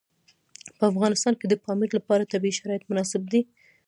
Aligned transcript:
په 0.77 0.83
افغانستان 0.91 1.33
کې 1.39 1.45
د 1.49 1.53
پامیر 1.65 1.89
لپاره 1.97 2.29
طبیعي 2.33 2.57
شرایط 2.59 2.83
مناسب 2.91 3.21
دي. 3.31 3.41